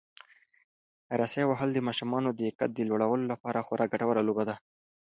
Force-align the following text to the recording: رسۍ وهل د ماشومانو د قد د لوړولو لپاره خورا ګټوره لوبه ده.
رسۍ 1.19 1.43
وهل 1.47 1.69
د 1.73 1.79
ماشومانو 1.87 2.29
د 2.39 2.41
قد 2.59 2.69
د 2.75 2.79
لوړولو 2.89 3.25
لپاره 3.33 3.65
خورا 3.65 3.85
ګټوره 3.93 4.21
لوبه 4.27 4.43
ده. 4.49 4.55